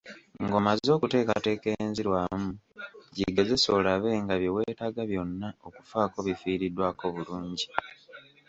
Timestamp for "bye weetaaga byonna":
4.41-5.47